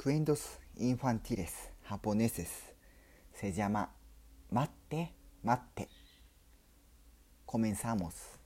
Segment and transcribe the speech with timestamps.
[0.00, 2.48] Cuentos infantiles japoneses
[3.34, 3.92] se llama
[4.48, 5.88] Mate, mate.
[7.44, 8.38] Comenzamos.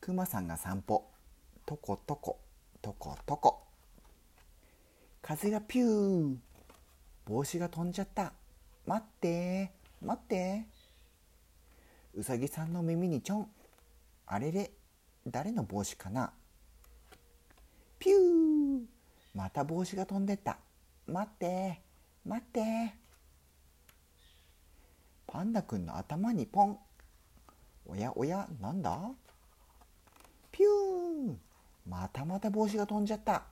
[0.00, 1.08] クマさんが散歩。
[1.64, 2.40] とことこ、
[2.82, 3.62] とことこ。
[5.22, 6.36] 風がピュー。
[7.26, 8.32] 帽子が飛んじゃった。
[8.86, 9.70] 待って、
[10.02, 10.66] 待って。
[12.12, 13.50] うさぎさんの耳にちょん。
[14.26, 14.72] あれれ、
[15.24, 16.32] 誰の帽子かな
[18.00, 18.96] ピュー
[19.46, 20.58] また帽子が飛んでった。
[21.06, 21.80] 待って、
[22.24, 22.94] 待って。
[25.24, 26.76] パンダくんの頭にポン。
[27.86, 28.98] おやおや、なんだ？
[30.50, 31.40] ピューン
[31.88, 33.44] またまた帽子が飛んじゃった。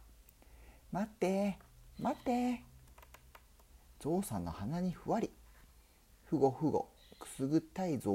[0.90, 1.58] 待って、
[2.00, 2.60] 待って。
[4.00, 5.30] ゾウさんの鼻にふわり。
[6.24, 6.88] ふごふご、
[7.20, 8.10] くすぐったいぞ。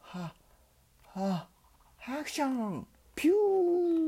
[0.00, 0.32] は、
[1.12, 1.48] は、
[1.98, 4.07] ハクションピュー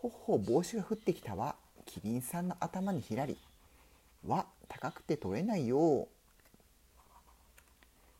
[0.00, 1.56] ほっほ帽子が降ってきたわ。
[1.84, 3.36] キリンさんの頭にひらり。
[4.26, 6.08] わ高くて取れないよ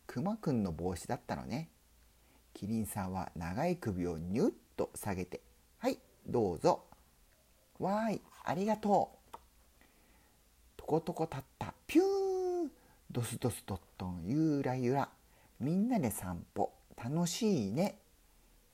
[0.06, 1.70] くまくんの帽子だったのね。
[2.52, 5.40] キリンさんは長い首をニュッと下げて。
[5.78, 6.82] はいどうぞ。
[7.78, 9.38] わーいありがとう。
[10.76, 11.72] とことこ立った。
[11.86, 12.68] ピュー。
[13.10, 15.08] ドスドスドットンゆらゆら。
[15.58, 16.72] みんなで散歩。
[17.02, 17.96] 楽しいね。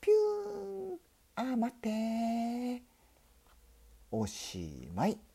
[0.01, 0.93] ピュー。
[0.95, 0.99] ン
[1.35, 2.46] あー待って
[4.11, 5.26] おしまい。